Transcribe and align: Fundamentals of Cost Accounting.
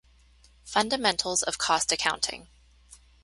Fundamentals 0.65 1.43
of 1.43 1.59
Cost 1.59 1.91
Accounting. 1.91 2.47